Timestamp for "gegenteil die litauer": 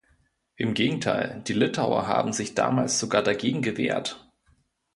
0.73-2.07